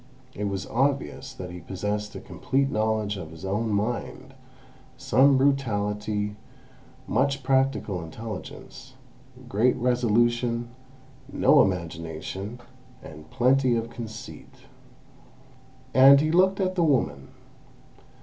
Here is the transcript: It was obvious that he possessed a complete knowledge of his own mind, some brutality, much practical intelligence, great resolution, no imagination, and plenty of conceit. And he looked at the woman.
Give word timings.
It 0.33 0.45
was 0.45 0.65
obvious 0.65 1.31
that 1.35 1.51
he 1.51 1.59
possessed 1.59 2.15
a 2.15 2.19
complete 2.19 2.71
knowledge 2.71 3.17
of 3.17 3.29
his 3.29 3.45
own 3.45 3.69
mind, 3.71 4.33
some 4.97 5.37
brutality, 5.37 6.37
much 7.05 7.43
practical 7.43 8.03
intelligence, 8.03 8.95
great 9.47 9.75
resolution, 9.75 10.69
no 11.31 11.61
imagination, 11.61 12.61
and 13.03 13.29
plenty 13.29 13.75
of 13.75 13.91
conceit. 13.91 14.65
And 15.93 16.19
he 16.19 16.31
looked 16.31 16.59
at 16.59 16.73
the 16.73 16.81
woman. 16.83 17.27